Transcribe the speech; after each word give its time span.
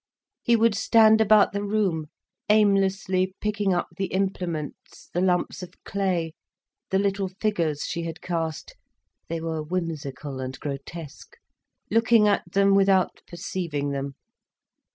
He 0.41 0.55
would 0.55 0.73
stand 0.73 1.21
about 1.21 1.51
the 1.53 1.63
room, 1.63 2.07
aimlessly 2.49 3.35
picking 3.39 3.71
up 3.71 3.85
the 3.97 4.07
implements, 4.07 5.11
the 5.13 5.21
lumps 5.21 5.61
of 5.61 5.75
clay, 5.83 6.33
the 6.89 6.97
little 6.97 7.27
figures 7.27 7.83
she 7.83 8.01
had 8.05 8.19
cast—they 8.19 9.39
were 9.39 9.61
whimsical 9.61 10.39
and 10.39 10.59
grotesque—looking 10.59 12.27
at 12.27 12.51
them 12.51 12.73
without 12.73 13.21
perceiving 13.27 13.91
them. 13.91 14.15